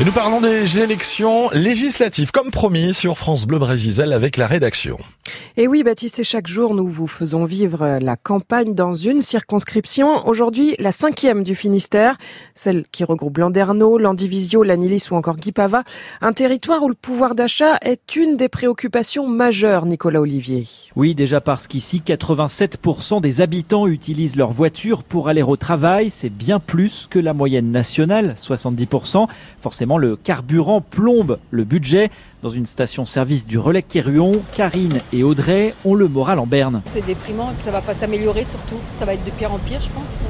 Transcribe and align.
Et 0.00 0.04
nous 0.04 0.10
parlons 0.10 0.40
des 0.40 0.80
élections 0.80 1.50
législatives, 1.50 2.32
comme 2.32 2.50
promis, 2.50 2.94
sur 2.94 3.16
France 3.16 3.46
Bleu 3.46 3.60
Brésil 3.60 4.12
avec 4.12 4.36
la 4.36 4.48
rédaction. 4.48 4.98
Et 5.56 5.68
oui, 5.68 5.84
Baptiste, 5.84 6.18
et 6.18 6.24
chaque 6.24 6.48
jour, 6.48 6.74
nous 6.74 6.88
vous 6.88 7.06
faisons 7.06 7.44
vivre 7.44 8.00
la 8.02 8.16
campagne 8.16 8.74
dans 8.74 8.94
une 8.94 9.20
circonscription. 9.20 10.26
Aujourd'hui, 10.26 10.74
la 10.80 10.90
cinquième 10.90 11.44
du 11.44 11.54
Finistère, 11.54 12.18
celle 12.56 12.82
qui 12.90 13.04
regroupe 13.04 13.38
Landerneau, 13.38 13.96
Landivisio, 13.96 14.64
Lanilis 14.64 15.06
ou 15.12 15.14
encore 15.14 15.36
Guipava. 15.36 15.84
Un 16.20 16.32
territoire 16.32 16.82
où 16.82 16.88
le 16.88 16.96
pouvoir 16.96 17.36
d'achat 17.36 17.76
est 17.82 18.16
une 18.16 18.36
des 18.36 18.48
préoccupations 18.48 19.28
majeures, 19.28 19.86
Nicolas 19.86 20.20
Olivier. 20.20 20.66
Oui, 20.96 21.14
déjà 21.14 21.40
parce 21.40 21.68
qu'ici, 21.68 22.02
87% 22.04 23.20
des 23.20 23.40
habitants 23.40 23.86
utilisent 23.86 24.34
leur 24.34 24.50
voiture 24.50 25.04
pour 25.04 25.28
aller 25.28 25.44
au 25.44 25.56
travail. 25.56 26.10
C'est 26.10 26.30
bien 26.30 26.58
plus 26.58 27.06
que 27.08 27.20
la 27.20 27.32
moyenne 27.32 27.70
nationale, 27.70 28.34
70%. 28.36 29.28
Forcément, 29.60 29.98
le 29.98 30.16
carburant 30.16 30.80
plombe 30.80 31.38
le 31.52 31.62
budget. 31.62 32.10
Dans 32.44 32.50
une 32.50 32.66
station-service 32.66 33.46
du 33.46 33.56
Relais 33.56 33.80
Quéruon, 33.80 34.42
Karine 34.52 35.00
et 35.14 35.22
Audrey 35.22 35.74
ont 35.86 35.94
le 35.94 36.08
moral 36.08 36.38
en 36.38 36.46
berne. 36.46 36.82
C'est 36.84 37.00
déprimant 37.00 37.52
et 37.52 37.62
ça 37.64 37.70
va 37.70 37.80
pas 37.80 37.94
s'améliorer 37.94 38.44
surtout. 38.44 38.76
Ça 38.92 39.06
va 39.06 39.14
être 39.14 39.24
de 39.24 39.30
pire 39.30 39.50
en 39.50 39.58
pire, 39.58 39.80
je 39.80 39.88
pense. 39.88 40.20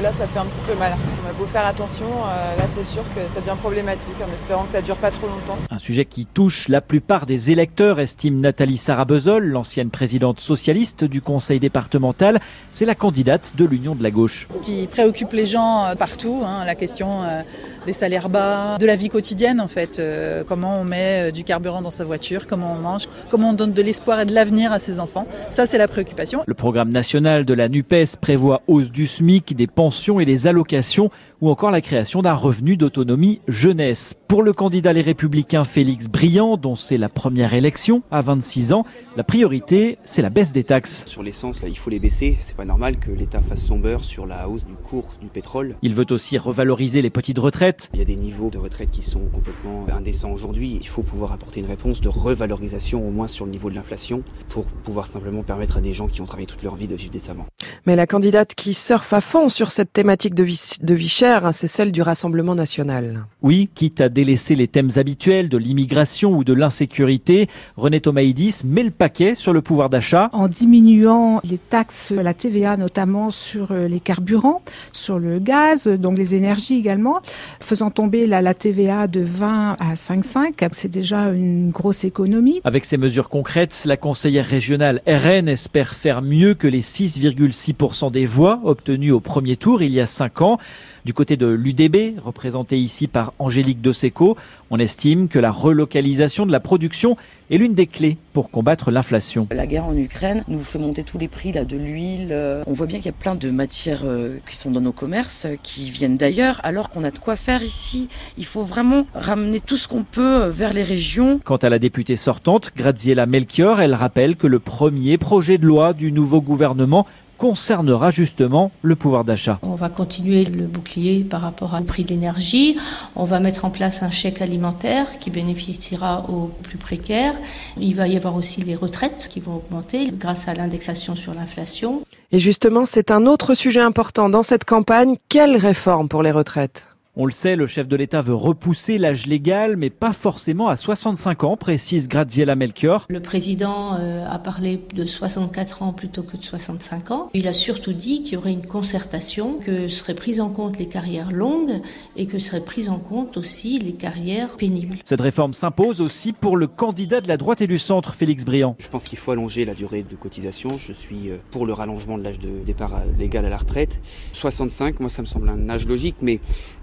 Là, 0.00 0.12
ça 0.12 0.28
fait 0.28 0.38
un 0.38 0.46
petit 0.46 0.60
peu 0.60 0.78
mal. 0.78 0.92
On 1.24 1.28
a 1.28 1.32
beau 1.32 1.44
faire 1.46 1.66
attention, 1.66 2.06
euh, 2.06 2.56
là, 2.56 2.66
c'est 2.68 2.84
sûr 2.84 3.02
que 3.16 3.32
ça 3.32 3.40
devient 3.40 3.56
problématique, 3.58 4.14
en 4.24 4.32
espérant 4.32 4.62
que 4.62 4.70
ça 4.70 4.80
dure 4.80 4.96
pas 4.96 5.10
trop 5.10 5.26
longtemps. 5.26 5.58
Un 5.72 5.78
sujet 5.78 6.04
qui 6.04 6.24
touche 6.24 6.68
la 6.68 6.80
plupart 6.80 7.26
des 7.26 7.50
électeurs, 7.50 7.98
estime 7.98 8.38
Nathalie 8.38 8.76
Sarabezol, 8.76 9.44
l'ancienne 9.44 9.90
présidente 9.90 10.38
socialiste 10.38 11.02
du 11.02 11.20
conseil 11.20 11.58
départemental. 11.58 12.38
C'est 12.70 12.84
la 12.84 12.94
candidate 12.94 13.54
de 13.56 13.64
l'Union 13.64 13.96
de 13.96 14.04
la 14.04 14.12
gauche. 14.12 14.46
Ce 14.54 14.60
qui 14.60 14.86
préoccupe 14.86 15.32
les 15.32 15.46
gens 15.46 15.86
euh, 15.86 15.94
partout, 15.96 16.42
hein, 16.44 16.64
la 16.64 16.76
question 16.76 17.24
euh, 17.24 17.42
des 17.84 17.92
salaires 17.92 18.28
bas, 18.28 18.78
de 18.78 18.86
la 18.86 18.94
vie 18.94 19.08
quotidienne, 19.08 19.60
en 19.60 19.68
fait. 19.68 20.00
comment 20.46 20.80
on 20.80 20.84
met 20.84 21.32
du 21.32 21.42
carburant 21.42 21.82
dans 21.82 21.90
sa 21.90 22.04
voiture, 22.04 22.46
comment 22.46 22.76
on 22.78 22.82
mange, 22.82 23.08
comment 23.30 23.50
on 23.50 23.52
donne 23.54 23.72
de 23.72 23.82
l'espoir 23.82 24.20
et 24.20 24.26
de 24.26 24.34
l'avenir 24.34 24.70
à 24.70 24.78
ses 24.78 25.00
enfants. 25.00 25.26
Ça, 25.50 25.66
c'est 25.66 25.78
la 25.78 25.88
préoccupation. 25.88 26.44
Le 26.46 26.54
programme 26.54 26.90
national 26.90 27.44
de 27.46 27.54
la 27.54 27.68
NUPES 27.68 28.16
prévoit 28.20 28.62
hausse 28.68 28.92
du 28.92 29.06
SMIC, 29.06 29.56
des 29.56 29.66
pensions 29.66 29.87
et 30.20 30.24
des 30.24 30.46
allocations 30.46 31.10
ou 31.40 31.48
encore 31.50 31.70
la 31.70 31.80
création 31.80 32.20
d'un 32.20 32.34
revenu 32.34 32.76
d'autonomie 32.76 33.40
jeunesse. 33.48 34.14
Pour 34.28 34.42
le 34.42 34.52
candidat 34.52 34.92
Les 34.92 35.00
Républicains 35.00 35.64
Félix 35.64 36.08
Briand, 36.08 36.56
dont 36.56 36.74
c'est 36.74 36.98
la 36.98 37.08
première 37.08 37.54
élection 37.54 38.02
à 38.10 38.20
26 38.20 38.72
ans, 38.72 38.84
la 39.16 39.24
priorité, 39.24 39.98
c'est 40.04 40.20
la 40.20 40.30
baisse 40.30 40.52
des 40.52 40.64
taxes. 40.64 41.04
Sur 41.06 41.22
l'essence, 41.22 41.62
là, 41.62 41.68
il 41.68 41.78
faut 41.78 41.90
les 41.90 41.98
baisser. 41.98 42.36
C'est 42.40 42.56
pas 42.56 42.66
normal 42.66 42.98
que 42.98 43.10
l'État 43.10 43.40
fasse 43.40 43.64
son 43.64 43.78
beurre 43.78 44.04
sur 44.04 44.26
la 44.26 44.48
hausse 44.48 44.66
du 44.66 44.74
cours 44.74 45.14
du 45.20 45.28
pétrole. 45.28 45.76
Il 45.80 45.94
veut 45.94 46.06
aussi 46.10 46.36
revaloriser 46.36 47.00
les 47.00 47.10
petites 47.10 47.38
retraites. 47.38 47.88
Il 47.94 47.98
y 47.98 48.02
a 48.02 48.04
des 48.04 48.16
niveaux 48.16 48.50
de 48.50 48.58
retraite 48.58 48.90
qui 48.90 49.02
sont 49.02 49.24
complètement 49.32 49.86
indécents 49.90 50.32
aujourd'hui. 50.32 50.78
Il 50.80 50.86
faut 50.86 51.02
pouvoir 51.02 51.32
apporter 51.32 51.60
une 51.60 51.66
réponse 51.66 52.00
de 52.00 52.08
revalorisation 52.08 53.06
au 53.06 53.10
moins 53.10 53.28
sur 53.28 53.46
le 53.46 53.52
niveau 53.52 53.70
de 53.70 53.74
l'inflation 53.74 54.22
pour 54.48 54.64
pouvoir 54.66 55.06
simplement 55.06 55.42
permettre 55.42 55.78
à 55.78 55.80
des 55.80 55.94
gens 55.94 56.08
qui 56.08 56.20
ont 56.20 56.26
travaillé 56.26 56.46
toute 56.46 56.62
leur 56.62 56.76
vie 56.76 56.88
de 56.88 56.94
vivre 56.94 57.12
décemment. 57.12 57.46
Mais 57.86 57.96
la 57.96 58.06
candidate 58.06 58.54
qui 58.54 58.74
surfe 58.74 59.12
à 59.12 59.20
fond 59.20 59.48
sur 59.48 59.70
cette 59.70 59.92
thématique 59.92 60.34
de 60.34 60.42
vie, 60.42 60.72
de 60.82 60.94
vie 60.94 61.08
chère, 61.08 61.46
hein, 61.46 61.52
c'est 61.52 61.68
celle 61.68 61.92
du 61.92 62.02
Rassemblement 62.02 62.54
national. 62.54 63.26
Oui, 63.42 63.68
quitte 63.74 64.00
à 64.00 64.08
délaisser 64.08 64.56
les 64.56 64.68
thèmes 64.68 64.90
habituels 64.96 65.48
de 65.48 65.56
l'immigration 65.56 66.36
ou 66.36 66.44
de 66.44 66.52
l'insécurité, 66.52 67.48
René 67.76 68.00
Thomaïdis 68.00 68.62
met 68.64 68.82
le 68.82 68.90
paquet 68.90 69.34
sur 69.34 69.52
le 69.52 69.62
pouvoir 69.62 69.90
d'achat. 69.90 70.28
En 70.32 70.48
diminuant 70.48 71.40
les 71.44 71.58
taxes, 71.58 72.12
la 72.12 72.34
TVA 72.34 72.76
notamment 72.76 73.30
sur 73.30 73.72
euh, 73.72 73.88
les 73.88 74.00
carburants, 74.00 74.62
sur 74.92 75.18
le 75.18 75.38
gaz, 75.38 75.86
donc 75.86 76.18
les 76.18 76.34
énergies 76.34 76.76
également, 76.76 77.20
faisant 77.60 77.90
tomber 77.90 78.26
la, 78.26 78.42
la 78.42 78.54
TVA 78.54 79.06
de 79.06 79.20
20 79.20 79.76
à 79.78 79.94
5,5, 79.94 80.68
c'est 80.72 80.88
déjà 80.88 81.30
une 81.30 81.70
grosse 81.70 82.04
économie. 82.04 82.60
Avec 82.64 82.84
ces 82.84 82.96
mesures 82.96 83.28
concrètes, 83.28 83.84
la 83.86 83.96
conseillère 83.96 84.46
régionale 84.46 85.00
RN 85.06 85.48
espère 85.48 85.94
faire 85.94 86.22
mieux 86.22 86.54
que 86.54 86.66
les 86.66 86.82
6,6% 86.82 87.77
des 88.10 88.26
voix 88.26 88.60
obtenues 88.64 89.12
au 89.12 89.20
premier 89.20 89.56
tour 89.56 89.82
il 89.82 89.94
y 89.94 90.00
a 90.00 90.06
5 90.06 90.42
ans. 90.42 90.58
Du 91.04 91.14
côté 91.14 91.36
de 91.36 91.46
l'UDB, 91.46 92.18
représenté 92.22 92.76
ici 92.76 93.06
par 93.06 93.32
Angélique 93.38 93.80
Dosseco, 93.80 94.36
on 94.70 94.78
estime 94.78 95.28
que 95.28 95.38
la 95.38 95.52
relocalisation 95.52 96.44
de 96.44 96.52
la 96.52 96.60
production 96.60 97.16
est 97.50 97.56
l'une 97.56 97.74
des 97.74 97.86
clés 97.86 98.18
pour 98.34 98.50
combattre 98.50 98.90
l'inflation. 98.90 99.46
La 99.52 99.66
guerre 99.66 99.86
en 99.86 99.96
Ukraine 99.96 100.44
nous 100.48 100.60
fait 100.60 100.78
monter 100.78 101.04
tous 101.04 101.16
les 101.16 101.28
prix 101.28 101.52
là, 101.52 101.64
de 101.64 101.76
l'huile. 101.76 102.36
On 102.66 102.72
voit 102.74 102.86
bien 102.86 102.98
qu'il 102.98 103.06
y 103.06 103.10
a 103.10 103.12
plein 103.18 103.36
de 103.36 103.50
matières 103.50 104.02
euh, 104.04 104.36
qui 104.46 104.56
sont 104.56 104.70
dans 104.70 104.82
nos 104.82 104.92
commerces, 104.92 105.46
euh, 105.46 105.54
qui 105.62 105.90
viennent 105.90 106.18
d'ailleurs, 106.18 106.60
alors 106.64 106.90
qu'on 106.90 107.04
a 107.04 107.10
de 107.10 107.18
quoi 107.18 107.36
faire 107.36 107.62
ici. 107.62 108.08
Il 108.36 108.44
faut 108.44 108.64
vraiment 108.64 109.06
ramener 109.14 109.60
tout 109.60 109.78
ce 109.78 109.88
qu'on 109.88 110.02
peut 110.02 110.42
euh, 110.42 110.50
vers 110.50 110.74
les 110.74 110.82
régions. 110.82 111.40
Quant 111.42 111.56
à 111.56 111.70
la 111.70 111.78
députée 111.78 112.16
sortante, 112.16 112.72
Graziella 112.76 113.24
Melchior, 113.24 113.80
elle 113.80 113.94
rappelle 113.94 114.36
que 114.36 114.48
le 114.48 114.58
premier 114.58 115.16
projet 115.16 115.56
de 115.56 115.64
loi 115.64 115.94
du 115.94 116.12
nouveau 116.12 116.42
gouvernement 116.42 117.06
concernera 117.38 118.10
justement 118.10 118.70
le 118.82 118.96
pouvoir 118.96 119.24
d'achat. 119.24 119.58
On 119.62 119.76
va 119.76 119.88
continuer 119.88 120.44
le 120.44 120.66
bouclier 120.66 121.24
par 121.24 121.40
rapport 121.40 121.74
au 121.78 121.84
prix 121.84 122.04
de 122.04 122.10
l'énergie. 122.10 122.76
On 123.16 123.24
va 123.24 123.40
mettre 123.40 123.64
en 123.64 123.70
place 123.70 124.02
un 124.02 124.10
chèque 124.10 124.42
alimentaire 124.42 125.18
qui 125.20 125.30
bénéficiera 125.30 126.26
aux 126.28 126.50
plus 126.62 126.76
précaires. 126.76 127.34
Il 127.80 127.94
va 127.94 128.08
y 128.08 128.16
avoir 128.16 128.34
aussi 128.34 128.62
les 128.62 128.74
retraites 128.74 129.28
qui 129.30 129.40
vont 129.40 129.56
augmenter 129.56 130.10
grâce 130.12 130.48
à 130.48 130.54
l'indexation 130.54 131.16
sur 131.16 131.32
l'inflation. 131.32 132.02
Et 132.32 132.40
justement, 132.40 132.84
c'est 132.84 133.10
un 133.10 133.24
autre 133.24 133.54
sujet 133.54 133.80
important 133.80 134.28
dans 134.28 134.42
cette 134.42 134.64
campagne. 134.64 135.16
Quelle 135.28 135.56
réforme 135.56 136.08
pour 136.08 136.22
les 136.22 136.32
retraites? 136.32 136.87
On 137.20 137.26
le 137.26 137.32
sait, 137.32 137.56
le 137.56 137.66
chef 137.66 137.88
de 137.88 137.96
l'État 137.96 138.22
veut 138.22 138.36
repousser 138.36 138.96
l'âge 138.96 139.26
légal, 139.26 139.76
mais 139.76 139.90
pas 139.90 140.12
forcément 140.12 140.68
à 140.68 140.76
65 140.76 141.42
ans, 141.42 141.56
précise 141.56 142.06
Graziella 142.06 142.54
Melchior. 142.54 143.06
Le 143.08 143.18
président 143.18 143.96
euh, 143.98 144.24
a 144.30 144.38
parlé 144.38 144.80
de 144.94 145.04
64 145.04 145.82
ans 145.82 145.92
plutôt 145.92 146.22
que 146.22 146.36
de 146.36 146.44
65 146.44 147.10
ans. 147.10 147.30
Il 147.34 147.48
a 147.48 147.54
surtout 147.54 147.92
dit 147.92 148.22
qu'il 148.22 148.34
y 148.34 148.36
aurait 148.36 148.52
une 148.52 148.64
concertation, 148.64 149.58
que 149.58 149.88
seraient 149.88 150.14
prises 150.14 150.40
en 150.40 150.48
compte 150.48 150.78
les 150.78 150.86
carrières 150.86 151.32
longues 151.32 151.80
et 152.16 152.26
que 152.26 152.38
seraient 152.38 152.64
prises 152.64 152.88
en 152.88 153.00
compte 153.00 153.36
aussi 153.36 153.80
les 153.80 153.94
carrières 153.94 154.50
pénibles. 154.50 154.98
Cette 155.04 155.20
réforme 155.20 155.54
s'impose 155.54 156.00
aussi 156.00 156.32
pour 156.32 156.56
le 156.56 156.68
candidat 156.68 157.20
de 157.20 157.26
la 157.26 157.36
droite 157.36 157.60
et 157.60 157.66
du 157.66 157.80
centre, 157.80 158.14
Félix 158.14 158.44
Briand. 158.44 158.76
Je 158.78 158.88
pense 158.90 159.08
qu'il 159.08 159.18
faut 159.18 159.32
allonger 159.32 159.64
la 159.64 159.74
durée 159.74 160.04
de 160.04 160.14
cotisation. 160.14 160.78
Je 160.78 160.92
suis 160.92 161.30
euh, 161.30 161.38
pour 161.50 161.66
le 161.66 161.72
rallongement 161.72 162.16
de 162.16 162.22
l'âge 162.22 162.38
de 162.38 162.62
départ 162.64 162.94
euh, 162.94 163.00
légal 163.18 163.44
à 163.44 163.48
la 163.48 163.56
retraite. 163.56 163.98
65, 164.34 165.00
moi 165.00 165.08
ça 165.08 165.22
me 165.22 165.26
semble 165.26 165.48
un 165.48 165.68
âge 165.68 165.88
logique, 165.88 166.14
mais 166.22 166.38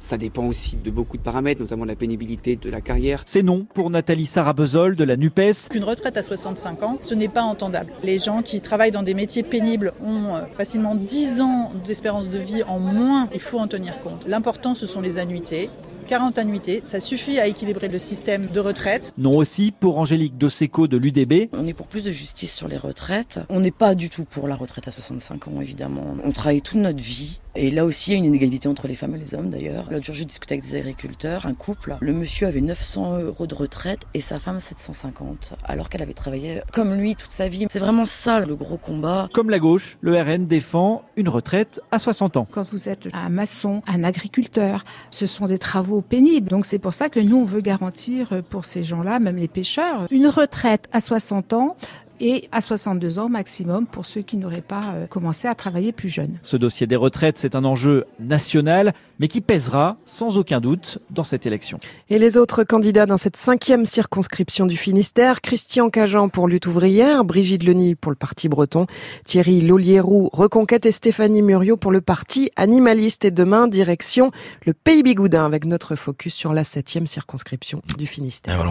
ça 0.06 0.18
dépend 0.18 0.46
aussi 0.46 0.78
de 0.78 0.92
beaucoup 0.92 1.18
de 1.18 1.24
paramètres, 1.24 1.60
notamment 1.60 1.86
la 1.86 1.96
pénibilité 1.96 2.56
de 2.56 2.70
la 2.70 2.80
carrière. 2.80 3.24
C'est 3.26 3.42
non 3.42 3.66
pour 3.74 3.90
Nathalie 3.90 4.28
Sarabezol 4.28 4.96
de 4.96 5.04
la 5.04 5.18
NUPES. 5.18 5.70
Qu'une 5.70 5.84
retraite 5.84 6.16
à 6.16 6.24
65 6.24 6.84
ans, 6.84 6.98
ce 7.00 7.16
n'est 7.16 7.28
pas 7.28 7.42
entendable. 7.42 7.92
Les 8.04 8.20
gens 8.20 8.42
qui 8.44 8.62
travaillent 8.62 8.92
dans 8.92 9.04
des 9.04 9.16
métiers 9.16 9.44
pénibles 9.44 9.94
ont 10.02 10.36
euh, 10.36 10.42
facilement 10.58 10.94
10 10.94 11.42
ans 11.42 11.72
d'espérance 11.84 12.30
de 12.30 12.38
vie 12.38 12.62
en 12.64 12.80
moins. 12.80 13.28
Il 13.34 13.40
faut 13.40 13.60
en 13.60 13.68
tenir 13.68 14.00
compte. 14.02 14.26
L'important, 14.28 14.76
ce 14.76 14.86
sont 14.86 15.02
les 15.02 15.18
annuités. 15.18 15.70
40 16.08 16.38
annuités, 16.38 16.82
ça 16.84 17.00
suffit 17.00 17.40
à 17.40 17.48
équilibrer 17.48 17.88
le 17.88 17.98
système 17.98 18.46
de 18.46 18.60
retraite. 18.60 19.12
Non 19.18 19.36
aussi 19.36 19.72
pour 19.72 19.98
Angélique 19.98 20.38
Dosseco 20.38 20.86
de 20.88 20.98
l'UDB. 20.98 21.50
On 21.52 21.66
est 21.66 21.74
pour 21.74 21.88
plus 21.88 22.04
de 22.04 22.12
justice 22.12 22.54
sur 22.54 22.68
les 22.68 22.78
retraites. 22.78 23.40
On 23.50 23.60
n'est 23.60 23.72
pas 23.72 23.96
du 23.96 24.12
tout 24.12 24.24
pour 24.24 24.48
la 24.48 24.56
retraite 24.56 24.88
à 24.88 24.92
65 24.92 25.48
ans, 25.48 25.62
évidemment. 25.62 26.16
On 26.24 26.32
travaille 26.32 26.62
toute 26.62 26.78
notre 26.78 27.02
vie. 27.02 27.40
Et 27.58 27.72
là 27.72 27.86
aussi, 27.86 28.12
il 28.12 28.14
y 28.14 28.16
a 28.16 28.20
une 28.20 28.26
inégalité 28.26 28.68
entre 28.68 28.88
les 28.88 28.96
femmes 28.96 29.16
et 29.16 29.18
les 29.18 29.34
hommes 29.34 29.50
d'ailleurs. 29.50 29.88
L'autre 29.90 30.06
jour, 30.06 30.14
j'ai 30.14 30.26
discuté 30.26 30.56
avec 30.56 30.66
des 30.66 30.76
agriculteurs, 30.76 31.46
un 31.46 31.54
couple. 31.54 31.96
Le 32.02 32.12
monsieur 32.12 32.48
avait 32.48 32.60
900 32.60 33.20
euros 33.20 33.48
de 33.48 33.56
retraite 33.56 34.02
et 34.14 34.20
sa 34.20 34.40
femme 34.40 34.60
750, 34.60 35.54
alors 35.64 35.88
qu'elle 35.88 36.02
avait 36.02 36.14
travaillé 36.14 36.62
comme 36.74 36.96
lui 36.96 37.16
toute 37.16 37.30
sa 37.32 37.48
vie. 37.48 37.66
C'est 37.70 37.80
vraiment 37.80 38.06
ça 38.06 38.42
le 38.42 38.56
gros 38.56 38.76
combat. 38.76 39.30
Comme 39.34 39.50
la 39.50 39.60
gauche, 39.60 39.98
le 40.02 40.22
RN 40.22 40.48
défend 40.48 41.04
une 41.16 41.30
retraite 41.30 41.80
à 41.92 42.00
60 42.00 42.36
ans. 42.36 42.48
Quand 42.52 42.70
vous 42.70 42.90
êtes 42.90 43.08
un 43.14 43.30
maçon, 43.30 43.82
un 43.88 44.04
agriculteur, 44.04 44.84
ce 45.10 45.26
sont 45.26 45.48
des 45.48 45.58
travaux 45.58 46.02
pénibles. 46.02 46.50
Donc 46.50 46.66
c'est 46.66 46.80
pour 46.80 46.94
ça 46.94 47.08
que 47.08 47.22
nous, 47.22 47.38
on 47.38 47.46
veut 47.46 47.62
garantir 47.62 48.44
pour 48.50 48.66
ces 48.66 48.84
gens-là, 48.84 49.20
même 49.20 49.38
les 49.38 49.48
pêcheurs, 49.48 50.08
une 50.12 50.28
retraite 50.28 50.90
à 50.92 51.00
60 51.00 51.54
ans 51.54 51.78
et 52.20 52.48
à 52.52 52.62
62 52.62 53.20
ans 53.20 53.30
maximum 53.30 53.86
pour 53.86 54.06
ceux 54.06 54.22
qui 54.22 54.38
n'auraient 54.38 54.62
pas 54.62 54.94
euh, 54.94 55.08
commencé 55.08 55.48
à 55.48 55.56
travailler 55.56 55.92
plus 55.92 56.10
jeunes. 56.10 56.38
Ce 56.42 56.58
dossier 56.58 56.88
des 56.88 56.96
retraites, 56.96 57.38
c'est 57.38 57.56
un 57.56 57.66
enjeu 57.66 58.06
national, 58.20 58.94
mais 59.20 59.28
qui 59.28 59.42
pèsera 59.42 59.98
sans 60.06 60.38
aucun 60.38 60.62
doute 60.62 61.00
dans 61.10 61.24
cette 61.24 61.46
élection. 61.46 61.80
Et 62.10 62.20
les 62.20 62.38
autres 62.38 62.64
candidats 62.64 63.06
dans 63.06 63.18
cette 63.18 63.38
cinquième 63.38 63.86
circonscription 63.86 64.66
du 64.66 64.78
Finistère, 64.78 65.42
Christian 65.42 65.90
Cajan 65.90 66.30
pour 66.30 66.48
Lutte 66.48 66.68
ouvrière, 66.68 67.24
Brigitte 67.24 67.64
Leny 67.64 67.96
pour 67.96 68.12
le 68.12 68.18
Parti 68.18 68.50
breton, 68.50 68.88
Thierry 69.24 69.62
Lolierou, 69.62 70.30
Reconquête 70.34 70.86
et 70.86 70.92
Stéphanie 70.92 71.42
Muriot 71.42 71.78
pour 71.78 71.92
le 71.92 72.02
Parti 72.02 72.52
animaliste. 72.56 73.26
Et 73.26 73.32
demain, 73.32 73.68
direction 73.68 74.32
le 74.66 74.74
Pays 74.74 75.04
Bigoudin 75.04 75.46
avec 75.46 75.66
notre 75.66 75.96
focus 75.96 76.34
sur 76.34 76.54
la 76.54 76.64
septième 76.64 77.08
circonscription 77.08 77.82
du 77.98 78.08
Finistère. 78.08 78.58